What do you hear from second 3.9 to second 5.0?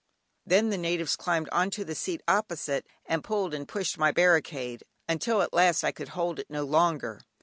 my barricade,